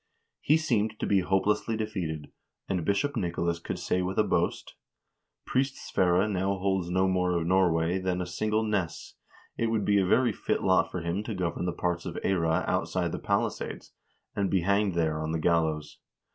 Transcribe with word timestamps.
He 0.39 0.57
seemed 0.57 0.99
to 0.99 1.05
be 1.05 1.19
hopelessly 1.19 1.77
defeated, 1.77 2.31
and 2.67 2.83
Bishop 2.83 3.15
Nicolas 3.15 3.59
could 3.59 3.77
say 3.77 4.01
with 4.01 4.17
a 4.17 4.23
boast: 4.23 4.73
"Priest 5.45 5.75
Sverre 5.75 6.27
now 6.27 6.57
holds 6.57 6.89
no 6.89 7.07
more 7.07 7.33
of 7.37 7.45
Norway 7.45 7.99
than 7.99 8.19
a 8.19 8.25
single 8.25 8.63
ness; 8.63 9.13
it 9.59 9.67
would 9.67 9.85
be 9.85 9.99
a 9.99 10.05
very 10.07 10.33
fit 10.33 10.63
lot 10.63 10.89
for 10.89 11.01
him 11.01 11.21
to 11.25 11.35
govern 11.35 11.65
the 11.67 11.71
part 11.71 12.07
of 12.07 12.15
Eyra 12.23 12.63
outside 12.67 13.11
the 13.11 13.19
palisades, 13.19 13.93
and 14.35 14.49
be 14.49 14.61
hanged 14.61 14.95
there 14.95 15.21
on 15.21 15.33
the 15.33 15.39
gallows. 15.39 15.99